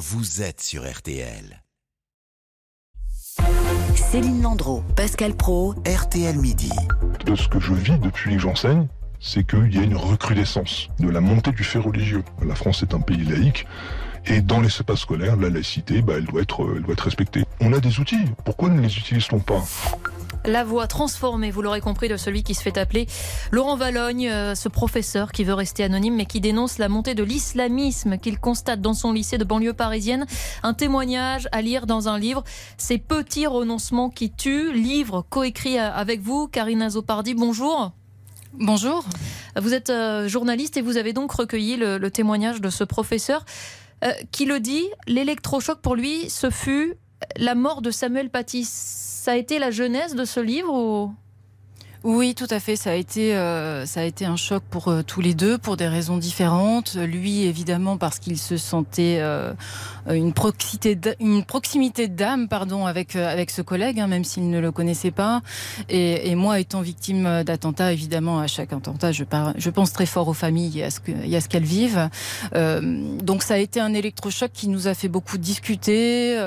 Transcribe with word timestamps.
vous 0.00 0.40
êtes 0.40 0.62
sur 0.62 0.90
RTL. 0.90 1.62
Céline 3.94 4.40
Landreau, 4.40 4.82
Pascal 4.96 5.36
Pro, 5.36 5.74
RTL 5.86 6.38
Midi. 6.38 6.70
De 7.26 7.36
ce 7.36 7.46
que 7.48 7.60
je 7.60 7.74
vis 7.74 7.98
depuis 7.98 8.36
que 8.36 8.38
j'enseigne, 8.38 8.86
c'est 9.20 9.46
qu'il 9.46 9.74
y 9.74 9.78
a 9.78 9.82
une 9.82 9.98
recrudescence 9.98 10.88
de 11.00 11.10
la 11.10 11.20
montée 11.20 11.52
du 11.52 11.64
fait 11.64 11.78
religieux. 11.78 12.24
La 12.42 12.54
France 12.54 12.82
est 12.82 12.94
un 12.94 13.00
pays 13.00 13.26
laïque. 13.26 13.66
Et 14.24 14.40
dans 14.40 14.60
les 14.60 14.68
espaces 14.68 15.00
scolaires, 15.00 15.36
la 15.36 15.50
laïcité, 15.50 16.00
bah, 16.00 16.14
elle, 16.16 16.24
doit 16.24 16.40
être, 16.40 16.66
elle 16.74 16.82
doit 16.82 16.94
être 16.94 17.04
respectée. 17.04 17.44
On 17.60 17.74
a 17.74 17.78
des 17.80 18.00
outils, 18.00 18.24
pourquoi 18.46 18.70
ne 18.70 18.80
les 18.80 18.96
utilise-t-on 18.96 19.40
pas? 19.40 19.62
La 20.44 20.64
voix 20.64 20.86
transformée, 20.86 21.50
vous 21.50 21.62
l'aurez 21.62 21.80
compris, 21.80 22.08
de 22.08 22.16
celui 22.16 22.42
qui 22.42 22.54
se 22.54 22.62
fait 22.62 22.78
appeler 22.78 23.06
Laurent 23.50 23.76
Valogne, 23.76 24.28
euh, 24.28 24.54
ce 24.54 24.68
professeur 24.68 25.32
qui 25.32 25.44
veut 25.44 25.54
rester 25.54 25.84
anonyme 25.84 26.16
mais 26.16 26.26
qui 26.26 26.40
dénonce 26.40 26.78
la 26.78 26.88
montée 26.88 27.14
de 27.14 27.22
l'islamisme 27.22 28.18
qu'il 28.18 28.38
constate 28.38 28.80
dans 28.80 28.94
son 28.94 29.12
lycée 29.12 29.38
de 29.38 29.44
banlieue 29.44 29.74
parisienne. 29.74 30.26
Un 30.62 30.74
témoignage 30.74 31.48
à 31.52 31.62
lire 31.62 31.86
dans 31.86 32.08
un 32.08 32.18
livre, 32.18 32.42
Ces 32.78 32.98
petits 32.98 33.46
renoncements 33.46 34.10
qui 34.10 34.30
tuent, 34.30 34.72
livre 34.72 35.24
coécrit 35.28 35.78
euh, 35.78 35.92
avec 35.92 36.20
vous, 36.20 36.48
Karina 36.48 36.90
Zopardi. 36.90 37.34
Bonjour. 37.34 37.92
Bonjour. 38.54 39.04
Vous 39.60 39.74
êtes 39.74 39.90
euh, 39.90 40.26
journaliste 40.28 40.76
et 40.76 40.82
vous 40.82 40.96
avez 40.96 41.12
donc 41.12 41.30
recueilli 41.32 41.76
le, 41.76 42.10
témoignage 42.10 42.60
de 42.60 42.70
ce 42.70 42.84
professeur 42.84 43.44
qui 44.32 44.46
le 44.46 44.60
dit, 44.60 44.88
l'électrochoc 45.06 45.82
pour 45.82 45.94
lui, 45.94 46.30
ce 46.30 46.48
fut 46.48 46.94
la 47.36 47.54
mort 47.54 47.82
de 47.82 47.90
Samuel 47.90 48.30
Paty 48.30 48.64
ça 49.20 49.32
a 49.32 49.36
été 49.36 49.58
la 49.58 49.70
jeunesse 49.70 50.14
de 50.14 50.24
ce 50.24 50.40
livre 50.40 50.72
ou... 50.72 51.12
Oui, 52.02 52.34
tout 52.34 52.46
à 52.48 52.60
fait. 52.60 52.76
Ça 52.76 52.92
a 52.92 52.94
été, 52.94 53.36
euh, 53.36 53.84
ça 53.84 54.00
a 54.00 54.04
été 54.04 54.24
un 54.24 54.36
choc 54.36 54.62
pour 54.70 54.88
euh, 54.88 55.02
tous 55.02 55.20
les 55.20 55.34
deux, 55.34 55.58
pour 55.58 55.76
des 55.76 55.86
raisons 55.86 56.16
différentes. 56.16 56.94
Lui, 56.94 57.42
évidemment, 57.42 57.98
parce 57.98 58.18
qu'il 58.18 58.38
se 58.38 58.56
sentait 58.56 59.18
euh, 59.20 59.52
une 60.08 60.32
proximité, 60.32 60.98
une 61.20 61.44
proximité 61.44 62.08
d'âme, 62.08 62.48
pardon, 62.48 62.86
avec 62.86 63.16
avec 63.16 63.50
ce 63.50 63.60
collègue, 63.60 64.00
hein, 64.00 64.06
même 64.06 64.24
s'il 64.24 64.48
ne 64.48 64.60
le 64.60 64.72
connaissait 64.72 65.10
pas. 65.10 65.42
Et, 65.90 66.30
et 66.30 66.34
moi, 66.36 66.58
étant 66.58 66.80
victime 66.80 67.42
d'attentats, 67.44 67.92
évidemment, 67.92 68.40
à 68.40 68.46
chaque 68.46 68.72
attentat, 68.72 69.12
je, 69.12 69.24
je 69.56 69.70
pense 69.70 69.92
très 69.92 70.06
fort 70.06 70.28
aux 70.28 70.32
familles 70.34 70.80
et 70.80 70.84
à 70.84 71.40
ce 71.40 71.48
qu'elles 71.48 71.64
vivent. 71.64 72.08
donc, 72.54 73.42
ça 73.42 73.54
a 73.54 73.58
été 73.58 73.78
un 73.78 73.92
électrochoc 73.92 74.50
qui 74.52 74.68
nous 74.68 74.88
a 74.88 74.94
fait 74.94 75.08
beaucoup 75.08 75.36
discuter 75.36 76.38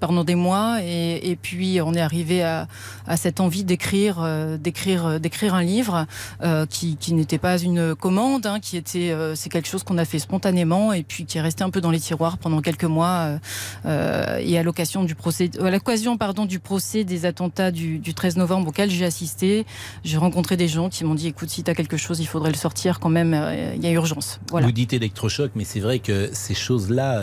pendant 0.00 0.24
des 0.24 0.34
mois, 0.34 0.78
et, 0.82 1.30
et 1.30 1.36
puis 1.36 1.80
on 1.80 1.94
est 1.94 2.00
arrivé 2.00 2.42
à, 2.42 2.66
à 3.06 3.16
cette 3.16 3.38
envie 3.38 3.62
d'écrire 3.62 4.31
euh, 4.32 4.56
d'écrire 4.56 5.06
euh, 5.06 5.18
d'écrire 5.18 5.54
un 5.54 5.62
livre 5.62 6.06
euh, 6.42 6.66
qui, 6.66 6.96
qui 6.96 7.14
n'était 7.14 7.38
pas 7.38 7.58
une 7.58 7.94
commande, 7.94 8.46
hein, 8.46 8.60
qui 8.60 8.76
était 8.76 9.14
c'est 9.34 9.48
quelque 9.48 9.68
chose 9.68 9.82
qu'on 9.82 9.98
a 9.98 10.04
fait 10.04 10.18
spontanément 10.18 10.92
et 10.92 11.02
puis 11.02 11.24
qui 11.24 11.38
est 11.38 11.40
resté 11.40 11.64
un 11.64 11.70
peu 11.70 11.80
dans 11.80 11.90
les 11.90 12.00
tiroirs 12.00 12.38
pendant 12.38 12.60
quelques 12.60 12.84
mois. 12.84 13.38
et 13.84 14.58
à 14.58 14.62
l'occasion 14.62 15.04
du 15.04 15.14
procès, 15.14 15.50
à 15.60 15.70
l'occasion 15.70 16.16
pardon 16.16 16.44
du 16.44 16.58
procès 16.58 17.04
des 17.04 17.26
attentats 17.26 17.70
du, 17.70 17.98
du 17.98 18.14
13 18.14 18.36
novembre 18.36 18.68
auquel 18.68 18.90
j'ai 18.90 19.04
assisté, 19.04 19.66
j'ai 20.04 20.16
rencontré 20.16 20.56
des 20.56 20.68
gens 20.68 20.88
qui 20.88 21.04
m'ont 21.04 21.14
dit 21.14 21.28
écoute 21.28 21.50
si 21.50 21.62
tu 21.62 21.70
as 21.70 21.74
quelque 21.74 21.96
chose 21.96 22.20
il 22.20 22.26
faudrait 22.26 22.50
le 22.50 22.56
sortir 22.56 23.00
quand 23.00 23.08
même, 23.08 23.32
il 23.74 23.82
y 23.82 23.86
a 23.86 23.90
urgence. 23.90 24.40
Voilà. 24.50 24.66
Vous 24.66 24.72
dites 24.72 24.92
électrochoc, 24.92 25.52
mais 25.54 25.64
c'est 25.64 25.80
vrai 25.80 25.98
que 25.98 26.30
ces 26.32 26.54
choses-là, 26.54 27.22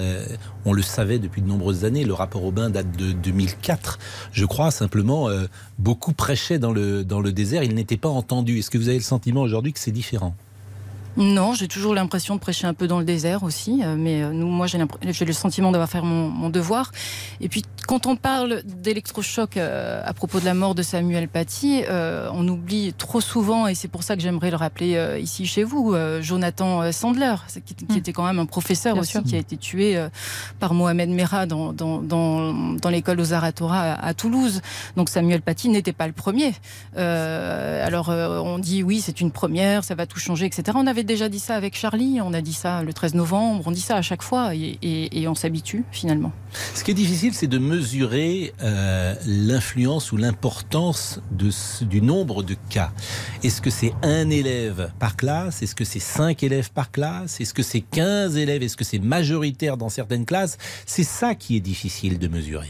on 0.65 0.73
le 0.73 0.81
savait 0.81 1.19
depuis 1.19 1.41
de 1.41 1.47
nombreuses 1.47 1.85
années. 1.85 2.03
Le 2.03 2.13
rapport 2.13 2.43
Aubin 2.43 2.69
date 2.69 2.95
de 2.95 3.11
2004, 3.11 3.99
je 4.31 4.45
crois. 4.45 4.71
Simplement, 4.71 5.29
beaucoup 5.77 6.13
prêchaient 6.13 6.59
dans 6.59 6.71
le 6.71 6.98
dans 7.03 7.21
le 7.21 7.31
désert, 7.31 7.63
il 7.63 7.75
n'était 7.75 7.97
pas 7.97 8.09
entendu. 8.09 8.59
Est-ce 8.59 8.69
que 8.69 8.77
vous 8.77 8.89
avez 8.89 8.97
le 8.97 9.03
sentiment 9.03 9.41
aujourd'hui 9.41 9.73
que 9.73 9.79
c'est 9.79 9.91
différent? 9.91 10.35
Non, 11.19 11.53
j'ai 11.53 11.67
toujours 11.67 11.93
l'impression 11.93 12.35
de 12.35 12.39
prêcher 12.39 12.65
un 12.65 12.73
peu 12.73 12.87
dans 12.87 12.97
le 12.97 13.03
désert 13.03 13.43
aussi, 13.43 13.81
euh, 13.83 13.95
mais 13.97 14.23
euh, 14.23 14.31
nous, 14.31 14.47
moi 14.47 14.67
j'ai 14.67 15.25
le 15.25 15.33
sentiment 15.33 15.69
d'avoir 15.69 15.89
fait 15.89 16.01
mon, 16.01 16.49
devoir. 16.49 16.93
Et 17.41 17.49
puis 17.49 17.63
quand 17.87 18.05
on 18.05 18.15
parle 18.15 18.63
d'électrochoc 18.63 19.57
euh, 19.57 20.01
à 20.05 20.13
propos 20.13 20.39
de 20.39 20.45
la 20.45 20.53
mort 20.53 20.75
de 20.75 20.81
Samuel 20.81 21.27
Paty, 21.27 21.83
on 21.89 22.47
oublie 22.47 22.93
trop 22.93 23.19
souvent, 23.19 23.67
et 23.67 23.75
c'est 23.75 23.89
pour 23.89 24.03
ça 24.03 24.15
que 24.15 24.21
j'aimerais 24.21 24.49
le 24.49 24.55
rappeler 24.55 25.19
ici 25.21 25.45
chez 25.45 25.63
vous, 25.63 25.93
Jonathan 26.21 26.89
Sandler, 26.93 27.35
qui, 27.65 27.75
hmm. 27.85 27.97
était 27.97 28.13
quand 28.13 28.23
même 28.23 28.39
un 28.39 28.45
professeur 28.45 28.97
aussi, 28.97 29.21
qui 29.23 29.35
a 29.35 29.39
été 29.39 29.57
tué 29.57 30.01
par 30.59 30.73
Mohamed 30.73 31.09
Merah 31.09 31.45
dans, 31.45 31.73
dans, 31.73 32.01
dans, 32.01 32.89
l'école 32.89 33.19
aux 33.19 33.33
Aratora 33.33 33.93
à, 33.93 34.13
Toulouse. 34.13 34.61
Donc 34.95 35.09
Samuel 35.09 35.41
Paty 35.41 35.67
n'était 35.69 35.93
pas 35.93 36.07
le 36.07 36.13
premier. 36.13 36.53
alors 36.95 38.09
on 38.09 38.57
dit 38.57 38.83
oui, 38.83 39.01
c'est 39.01 39.19
une 39.19 39.31
première, 39.31 39.83
ça 39.83 39.95
va 39.95 40.05
tout 40.05 40.19
changer, 40.19 40.45
etc. 40.45 40.63
On 40.75 40.87
avait 40.87 41.03
déjà 41.09 41.27
dit 41.27 41.39
ça 41.39 41.55
avec 41.55 41.75
Charlie, 41.75 42.19
on 42.21 42.33
a 42.33 42.41
dit 42.41 42.53
ça 42.53 42.83
le 42.83 42.93
13 42.93 43.15
novembre, 43.15 43.63
on 43.65 43.71
dit 43.71 43.81
ça 43.81 43.95
à 43.95 44.01
chaque 44.03 44.21
fois 44.21 44.53
et, 44.53 45.27
on 45.27 45.33
s'habitue 45.33 45.83
finalement. 45.91 46.31
Ce 46.75 46.83
qui 46.83 46.91
est 46.91 46.95
difficile, 46.95 47.33
c'est 47.33 47.47
de 47.47 47.57
mesurer 47.57 48.53
euh, 48.61 49.15
l'influence 49.25 50.11
ou 50.11 50.17
l'importance 50.17 51.19
du 51.31 52.01
nombre 52.01 52.43
de 52.43 52.55
cas. 52.69 52.91
Est-ce 53.43 53.59
que 53.59 53.71
c'est 53.71 53.93
un 54.03 54.29
élève 54.29 54.91
par 54.99 55.17
classe? 55.17 55.63
Est-ce 55.63 55.75
que 55.75 55.83
c'est 55.83 55.99
cinq 55.99 56.43
élèves 56.43 56.71
par 56.71 56.91
classe? 56.91 57.41
Est-ce 57.41 57.55
que 57.55 57.63
c'est 57.63 57.81
15 57.81 58.37
élèves? 58.37 58.61
Est-ce 58.61 58.77
que 58.77 58.83
c'est 58.83 58.99
majoritaire 58.99 59.77
dans 59.77 59.89
certaines 59.89 60.25
classes? 60.25 60.57
C'est 60.85 61.03
ça 61.03 61.33
qui 61.33 61.57
est 61.57 61.61
difficile 61.61 62.19
de 62.19 62.27
mesurer. 62.27 62.69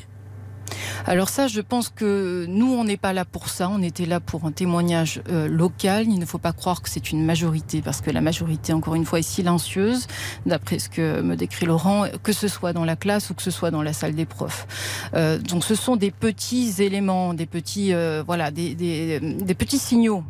Alors 1.09 1.27
ça, 1.27 1.47
je 1.47 1.59
pense 1.59 1.89
que 1.89 2.45
nous, 2.47 2.71
on 2.71 2.83
n'est 2.83 2.95
pas 2.95 3.13
là 3.13 3.25
pour 3.25 3.49
ça. 3.49 3.67
On 3.67 3.81
était 3.81 4.05
là 4.05 4.19
pour 4.19 4.45
un 4.45 4.51
témoignage 4.51 5.23
euh, 5.29 5.47
local. 5.47 6.05
Il 6.07 6.19
ne 6.19 6.25
faut 6.25 6.37
pas 6.37 6.53
croire 6.53 6.83
que 6.83 6.89
c'est 6.89 7.09
une 7.09 7.25
majorité, 7.25 7.81
parce 7.81 7.99
que 7.99 8.11
la 8.11 8.21
majorité, 8.21 8.73
encore 8.73 8.93
une 8.93 9.05
fois, 9.05 9.17
est 9.17 9.23
silencieuse, 9.23 10.05
d'après 10.45 10.77
ce 10.77 10.87
que 10.87 11.21
me 11.21 11.35
décrit 11.35 11.65
Laurent, 11.65 12.05
que 12.21 12.31
ce 12.31 12.47
soit 12.47 12.73
dans 12.73 12.85
la 12.85 12.95
classe 12.95 13.31
ou 13.31 13.33
que 13.33 13.41
ce 13.41 13.49
soit 13.49 13.71
dans 13.71 13.81
la 13.81 13.91
salle 13.91 14.13
des 14.13 14.27
profs. 14.27 14.67
Euh, 15.15 15.39
donc 15.39 15.63
ce 15.63 15.73
sont 15.73 15.95
des 15.95 16.11
petits 16.11 16.75
éléments, 16.77 17.33
des 17.33 17.47
petits, 17.47 17.91
euh, 17.91 18.21
voilà, 18.23 18.51
des, 18.51 18.75
des, 18.75 19.55
petits 19.55 19.79
signaux 19.79 20.23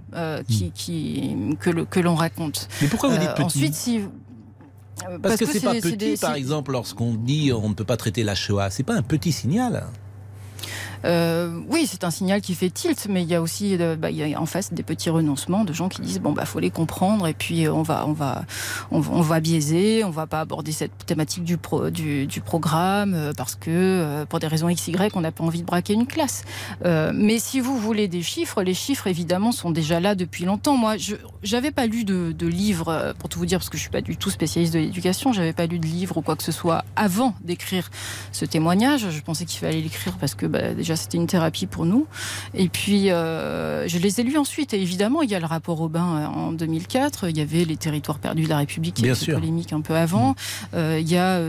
qui, 0.47 0.68
hmm. 0.68 0.72
qui, 0.73 1.57
que 1.59 2.00
l'on 2.00 2.16
raconte. 2.16 2.69
Mais 2.81 2.88
pourquoi 2.88 3.09
vous 3.09 3.18
dites 3.18 3.34
petits 3.34 3.44
Ensuite, 3.44 3.73
si 3.73 4.01
parce, 5.22 5.35
que, 5.35 5.45
c'est 5.45 5.59
pas 5.59 5.73
petit, 5.73 6.16
par 6.16 6.35
exemple, 6.35 6.72
lorsqu'on 6.72 7.16
dit 7.16 7.51
on 7.51 7.68
ne 7.68 7.73
peut 7.73 7.84
pas 7.84 7.97
traiter 7.97 8.23
la 8.23 8.35
Shoah, 8.35 8.69
c'est 8.69 8.84
pas 8.84 8.95
un 8.95 9.01
petit 9.01 9.34
signal. 9.34 9.84
Euh, 11.06 11.60
oui, 11.70 11.88
c'est 11.88 12.04
un 12.04 12.12
signal 12.12 12.42
qui 12.42 12.56
fait 12.56 12.70
tilt, 12.70 13.08
mais 13.10 13.24
il 13.24 13.30
y 13.30 13.36
a 13.36 13.42
aussi 13.42 13.78
euh, 13.80 13.96
bah, 13.96 14.10
en 14.38 14.46
face 14.46 14.74
des 14.74 14.84
petits 14.84 15.10
renoncements 15.10 15.64
de 15.64 15.74
gens 15.74 15.90
qui 15.90 16.02
disent 16.02 16.20
bon 16.20 16.34
bah 16.34 16.46
faut 16.46 16.60
les 16.60 16.72
comprendre 16.72 17.28
et 17.28 17.34
puis 17.34 17.66
euh, 17.66 17.74
on 17.74 17.84
va 17.84 18.06
on 18.08 18.14
va 18.14 18.44
on, 18.92 19.00
va 19.00 19.40
biaiser, 19.40 20.04
on 20.04 20.10
va 20.10 20.28
pas 20.28 20.42
aborder 20.42 20.72
cette 20.72 21.06
thématique 21.06 21.44
du 21.44 21.58
du, 22.28 22.42
programme 22.42 23.34
parce 23.38 23.56
que 23.56 24.24
pour 24.26 24.40
des 24.40 24.48
raisons 24.48 24.70
x 24.70 24.88
y 24.88 25.12
on 25.14 25.22
n'a 25.22 25.32
pas 25.32 25.44
envie 25.44 25.62
de 25.62 25.66
braquer 25.66 25.94
une 25.94 26.08
classe. 26.08 26.44
mais 26.84 27.40
si 27.40 27.60
vous 27.60 27.78
voulez 27.78 28.08
des 28.08 28.22
chiffres, 28.22 28.64
les 28.64 28.74
chiffres 28.74 29.08
évidemment 29.08 29.52
sont 29.52 29.72
déjà 29.72 30.00
là 30.00 30.16
depuis 30.16 30.46
longtemps. 30.46 30.78
Moi, 30.78 30.98
je 30.98 31.16
j'avais 31.44 31.72
pas 31.72 31.86
lu 31.86 32.04
de, 32.04 32.31
de 32.31 32.48
livre 32.48 33.14
pour 33.20 33.30
tout 33.30 33.40
vous 33.40 33.46
dire 33.46 33.60
parce 33.60 33.70
que 33.70 33.78
je 33.78 33.81
suis 33.81 33.92
pas 33.92 34.02
du 34.02 34.18
tout 34.18 34.30
spécialiste 34.30 34.74
de 34.74 34.80
l'éducation, 34.80 35.34
j'avais 35.34 35.54
pas 35.54 35.66
lu 35.66 35.80
de 35.80 35.86
livre 35.86 36.18
ou 36.18 36.22
quoi 36.22 36.36
que 36.36 36.44
ce 36.44 36.52
soit 36.52 36.84
avant 36.96 37.36
d'écrire 37.42 37.90
ce 38.31 38.46
témoignage. 38.46 39.10
Je 39.10 39.22
pensais 39.22 39.46
qu'il 39.46 39.60
fallait 39.60 39.81
l'écrire 39.81 40.18
parce 40.18 40.36
que 40.36 40.46
bah, 40.46 40.81
c'était 40.95 41.17
une 41.17 41.27
thérapie 41.27 41.66
pour 41.66 41.85
nous. 41.85 42.07
Et 42.53 42.69
puis, 42.69 43.11
euh, 43.11 43.88
je 43.88 43.97
les 43.97 44.19
ai 44.19 44.23
lus 44.23 44.38
ensuite. 44.38 44.73
Et 44.73 44.81
évidemment, 44.81 45.22
il 45.22 45.29
y 45.29 45.35
a 45.35 45.39
le 45.39 45.45
rapport 45.45 45.81
Aubin 45.81 46.17
euh, 46.17 46.25
en 46.27 46.51
2004. 46.51 47.29
Il 47.29 47.38
y 47.38 47.41
avait 47.41 47.66
les 47.66 47.77
territoires 47.77 48.19
perdus 48.19 48.44
de 48.44 48.50
la 48.50 48.57
République, 48.57 48.95
qui 48.95 49.07
était 49.07 49.33
polémique 49.33 49.73
un 49.73 49.81
peu 49.81 49.95
avant. 49.95 50.35
Euh, 50.73 51.00
il 51.01 51.09
y 51.09 51.17
a 51.17 51.39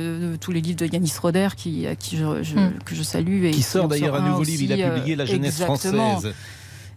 tous 0.41 0.53
les 0.53 0.61
livres 0.61 0.79
de 0.79 0.87
Yanis 0.87 1.13
Roder, 1.21 1.49
qui, 1.57 1.87
qui 1.99 2.17
je, 2.17 2.25
mm. 2.25 2.79
que 2.85 2.95
je 2.95 3.03
salue. 3.03 3.45
Et 3.45 3.51
qui 3.51 3.63
sort 3.63 3.89
d'ailleurs 3.89 4.17
un 4.17 4.29
nouveau 4.29 4.43
livre. 4.43 4.63
Il 4.63 4.83
a 4.83 4.91
publié 4.91 5.17
La 5.17 5.25
jeunesse 5.25 5.63
française. 5.63 6.33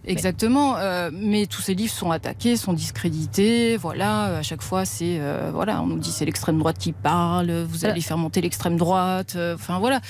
Exactement. 0.05 0.77
Euh, 0.77 1.09
mais 1.13 1.45
tous 1.45 1.61
ces 1.61 1.73
livres 1.73 1.93
sont 1.93 2.11
attaqués, 2.11 2.57
sont 2.57 2.73
discrédités. 2.73 3.77
Voilà, 3.77 4.37
à 4.37 4.41
chaque 4.41 4.61
fois, 4.61 4.85
c'est 4.85 5.17
euh, 5.19 5.51
voilà, 5.53 5.81
on 5.81 5.87
nous 5.87 5.99
dit 5.99 6.11
c'est 6.11 6.25
l'extrême 6.25 6.59
droite 6.59 6.77
qui 6.77 6.91
parle. 6.91 7.51
Vous 7.63 7.85
allez 7.85 8.01
faire 8.01 8.17
monter 8.17 8.41
l'extrême 8.41 8.77
droite. 8.77 9.33
Euh, 9.35 9.55
enfin 9.55 9.79
voilà. 9.79 10.01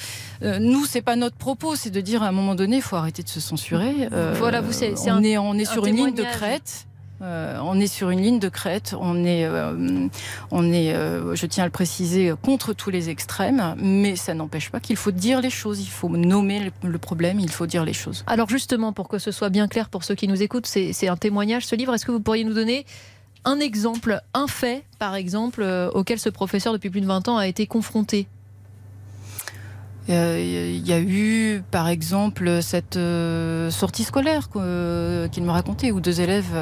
nous, 0.60 0.86
c'est 0.86 1.02
pas 1.02 1.16
notre 1.16 1.38
propos, 1.38 1.76
c'est 1.76 1.92
de 1.92 2.02
dire 2.02 2.24
à 2.24 2.28
un 2.28 2.32
moment 2.32 2.56
donné, 2.56 2.78
il 2.78 2.82
faut 2.82 2.96
arrêter 2.96 3.24
de 3.24 3.30
se 3.30 3.40
censurer. 3.40 4.10
voilà, 4.38 4.62
vous 4.62 4.72
c'est 4.72 4.94
on, 5.12 5.24
est, 5.24 5.38
on 5.38 5.54
est 5.54 5.66
sur 5.66 5.86
une 5.86 5.96
ligne 5.96 6.16
de 6.16 6.24
crête. 6.24 6.88
Euh, 7.24 7.58
on 7.64 7.80
est 7.80 7.88
sur 7.88 8.10
une 8.10 8.22
ligne 8.22 8.40
de 8.40 8.50
crête, 8.50 8.94
on 9.00 9.24
est, 9.24 9.46
euh, 9.46 10.10
euh, 10.52 11.36
je 11.36 11.46
tiens 11.46 11.64
à 11.64 11.68
le 11.68 11.72
préciser, 11.72 12.34
contre 12.42 12.74
tous 12.74 12.90
les 12.90 13.10
extrêmes, 13.10 13.76
mais 13.78 14.18
ça 14.18 14.34
n'empêche 14.34 14.70
pas 14.70 14.82
qu'il 14.82 14.98
faut 14.98 15.12
dire 15.12 15.40
les 15.40 15.50
choses, 15.50 15.80
il 15.80 15.90
faut 15.90 16.10
nommer 16.10 16.72
le 16.84 16.98
problème, 16.98 17.40
il 17.40 17.50
faut 17.50 17.66
dire 17.66 17.86
les 17.86 17.94
choses. 17.94 18.26
Alors 18.28 18.50
justement, 18.50 18.92
pour 18.92 19.08
que 19.08 19.20
ce 19.20 19.32
soit 19.32 19.50
bien 19.50 19.70
clair 19.70 19.90
pour 19.90 20.04
ceux 20.04 20.16
qui 20.16 20.28
nous 20.28 20.42
écoutent, 20.44 20.68
c'est 20.68 21.08
un 21.08 21.16
témoignage, 21.16 21.66
ce 21.66 21.76
livre, 21.76 21.94
est-ce 21.94 22.06
que 22.06 22.12
vous 22.12 22.20
pourriez 22.20 22.44
nous 22.44 22.54
donner 22.54 22.86
un 23.46 23.60
exemple, 23.60 24.22
un 24.34 24.48
fait, 24.48 24.84
par 25.00 25.16
exemple, 25.16 25.64
auquel 25.94 26.20
ce 26.20 26.30
professeur 26.30 26.74
depuis 26.74 26.90
plus 26.90 27.02
de 27.02 27.06
20 27.06 27.30
ans 27.30 27.38
a 27.38 27.48
été 27.48 27.68
confronté? 27.68 28.28
Euh, 30.10 30.74
il 30.74 30.86
y 30.88 30.92
a 30.92 31.00
eu, 31.00 31.64
par 31.72 31.88
exemple, 31.88 32.62
cette 32.62 32.98
euh, 32.98 33.70
sortie 33.72 34.04
scolaire 34.04 34.50
euh, 34.56 35.28
qu'il 35.30 35.44
me 35.44 35.52
racontait, 35.52 35.92
où 35.92 36.02
deux 36.02 36.22
élèves, 36.22 36.54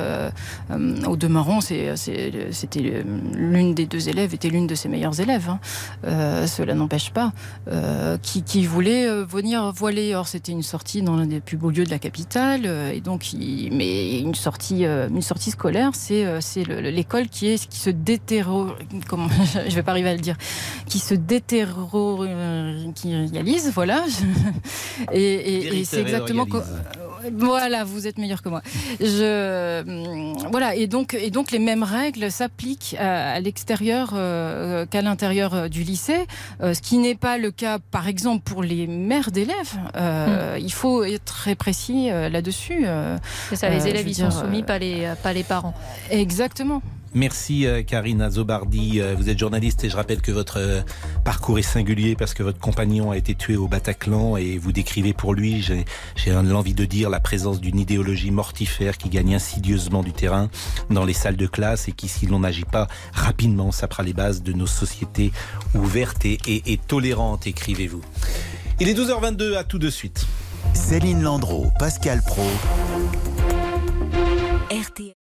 au 1.08 1.16
demeurant, 1.16 1.62
c'était 1.62 3.04
l'une 3.34 3.74
des 3.74 3.86
deux 3.86 4.10
élèves 4.10 4.34
était 4.34 4.50
l'une 4.50 4.68
de 4.68 4.76
ses 4.76 4.90
meilleures 4.90 5.20
élèves. 5.20 5.50
Hein. 5.50 6.48
cela 6.48 6.74
n'empêche 6.76 7.12
pas, 7.12 7.34
qui, 8.22 8.44
qui, 8.44 8.66
voulait 8.66 9.08
venir 9.24 9.72
voiler. 9.72 10.16
Or, 10.16 10.28
c'était 10.28 10.52
une 10.52 10.64
sortie 10.64 11.02
dans 11.02 11.16
l'un 11.16 11.26
des 11.26 11.40
plus 11.40 11.58
beaux 11.58 11.72
lieux 11.72 11.86
de 11.86 11.90
la 11.90 12.00
capitale, 12.00 12.66
et 12.94 13.02
donc, 13.02 13.32
mais 13.34 14.20
une 14.20 14.36
sortie, 14.36 14.86
une 14.86 15.22
sortie 15.22 15.52
scolaire, 15.52 15.92
c'est 15.94 16.64
l'école 16.66 17.28
qui 17.28 17.42
qui 17.42 17.80
se 17.80 17.90
déterro, 17.90 18.68
comment, 19.08 19.28
je 19.68 19.76
vais 19.76 19.84
pas 19.84 19.92
arriver 19.92 20.10
à 20.10 20.14
le 20.14 20.20
dire, 20.20 20.38
qui 20.86 21.00
se 21.00 21.16
voilà. 23.74 24.06
et, 25.14 25.84
c'est 25.86 26.02
exactement. 26.02 26.46
Voilà, 27.34 27.84
vous 27.84 28.08
êtes 28.08 28.18
meilleur 28.18 28.42
que 28.42 28.50
moi. 28.50 28.62
Je, 29.00 29.84
voilà, 30.50 30.76
et 30.76 30.88
donc, 30.88 31.14
et 31.14 31.30
donc 31.30 31.52
les 31.52 31.60
mêmes 31.60 31.84
règles 31.84 32.32
s'appliquent 32.32 32.96
à, 33.00 33.40
l'extérieur 33.40 34.12
euh, 34.14 34.86
qu'à 34.86 35.02
l'intérieur 35.02 35.54
euh, 35.54 35.68
du 35.68 35.84
lycée, 35.84 36.26
euh, 36.62 36.74
ce 36.74 36.82
qui 36.82 36.98
n'est 36.98 37.16
pas 37.16 37.38
le 37.38 37.52
cas, 37.52 37.80
par 37.92 38.08
exemple, 38.08 38.44
pour 38.44 38.64
les 38.64 38.88
mères 38.88 39.32
d'élèves. 39.32 39.76
Hmm. 39.96 40.58
Il 40.60 40.72
faut 40.72 41.04
être 41.04 41.26
très 41.26 41.56
précis 41.56 42.10
là-dessus. 42.10 42.86
c'est 43.50 43.56
ça, 43.56 43.70
les 43.70 43.88
élèves, 43.88 44.08
ils 44.08 44.16
sont 44.16 44.32
soumis, 44.32 44.64
pas 44.64 44.80
les, 44.80 45.14
pas 45.24 45.34
les 45.34 45.44
parents. 45.44 45.74
Exactement. 46.10 46.82
Merci 47.14 47.66
euh, 47.66 47.84
Karine 47.84 48.22
Azobardi. 48.22 49.02
Euh, 49.02 49.16
vous 49.18 49.30
êtes 49.30 49.38
journaliste 49.38 49.84
et 49.84 49.90
je 49.90 49.98
rappelle 49.98 50.22
que 50.22 50.32
votre 50.32 50.60
euh, 50.60 50.82
parcours 51.26 51.60
est 51.60 51.64
singulier 51.64 52.16
parce 52.16 52.34
que 52.34 52.42
votre 52.42 52.60
compagnon 52.60 53.12
a 53.12 53.18
été 53.18 53.36
tué 53.36 53.58
au 53.58 53.68
Bataclan 53.68 54.38
et 54.38 54.58
vous 54.58 54.72
décrivez 54.72 55.14
pour 55.14 55.34
lui, 55.34 55.62
j'ai 55.62 55.86
l'envie 56.32 56.74
de 56.74 56.86
dire, 56.86 57.10
la 57.10 57.20
présence 57.20 57.60
d'une 57.60 57.80
idéologie 57.80 58.32
mortifère 58.32 58.98
qui 58.98 59.10
gagne 59.10 59.36
insidieusement 59.36 60.04
du 60.04 60.14
terrain 60.14 60.50
dans 60.90 61.04
les 61.04 61.14
salles 61.14 61.36
de 61.36 61.48
classe 61.48 61.90
et 61.90 61.92
qui, 61.92 62.08
si 62.08 62.28
l'on 62.28 62.40
n'agit 62.40 62.66
pas 62.66 62.88
rapidement, 63.14 63.72
sapera 63.72 64.04
les 64.04 64.14
bases 64.14 64.42
de 64.42 64.54
nos 64.54 64.68
sociétés 64.68 65.34
ouvertes 65.76 66.26
et, 66.26 66.38
et, 66.48 66.74
et 66.74 66.78
tolérantes, 66.78 67.46
écrivez-vous. 67.46 68.02
Il 68.80 68.88
est 68.88 68.98
12h22, 68.98 69.58
à 69.58 69.64
tout 69.64 69.80
de 69.80 69.90
suite. 69.90 70.26
Céline 70.74 71.22
Landreau, 71.22 71.72
Pascal 71.78 72.22
Pro. 72.26 72.44
RT. 74.72 75.21